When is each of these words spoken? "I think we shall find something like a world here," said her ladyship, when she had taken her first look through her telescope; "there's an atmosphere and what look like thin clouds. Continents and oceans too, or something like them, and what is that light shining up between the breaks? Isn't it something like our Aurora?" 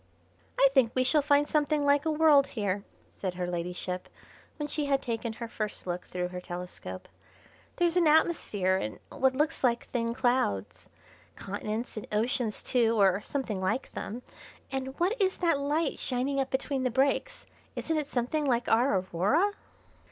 "I 0.57 0.67
think 0.71 0.93
we 0.95 1.03
shall 1.03 1.21
find 1.21 1.47
something 1.47 1.85
like 1.85 2.05
a 2.07 2.11
world 2.11 2.47
here," 2.47 2.83
said 3.15 3.35
her 3.35 3.45
ladyship, 3.45 4.09
when 4.57 4.67
she 4.67 4.85
had 4.85 4.99
taken 4.99 5.33
her 5.33 5.47
first 5.47 5.85
look 5.85 6.05
through 6.05 6.29
her 6.29 6.41
telescope; 6.41 7.07
"there's 7.75 7.97
an 7.97 8.07
atmosphere 8.07 8.77
and 8.77 8.99
what 9.11 9.35
look 9.35 9.51
like 9.61 9.85
thin 9.91 10.15
clouds. 10.15 10.89
Continents 11.35 11.97
and 11.97 12.07
oceans 12.11 12.63
too, 12.63 12.95
or 12.99 13.21
something 13.21 13.61
like 13.61 13.91
them, 13.91 14.23
and 14.71 14.99
what 14.99 15.15
is 15.21 15.37
that 15.37 15.59
light 15.59 15.99
shining 15.99 16.39
up 16.39 16.49
between 16.49 16.81
the 16.81 16.89
breaks? 16.89 17.45
Isn't 17.75 17.97
it 17.99 18.07
something 18.07 18.45
like 18.45 18.67
our 18.67 18.97
Aurora?" 18.97 19.51